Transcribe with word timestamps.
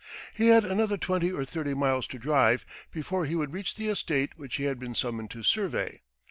He 0.33 0.47
had 0.47 0.65
another 0.65 0.97
twenty 0.97 1.31
or 1.31 1.45
thirty 1.45 1.75
miles 1.75 2.07
to 2.07 2.17
drive 2.17 2.65
before 2.91 3.25
he 3.27 3.35
would 3.35 3.53
reach 3.53 3.75
the 3.75 3.87
estate 3.89 4.31
which 4.35 4.55
he 4.55 4.63
had 4.63 4.79
been 4.79 4.95
summoned 4.95 5.29
to 5.29 5.43
survey. 5.43 6.01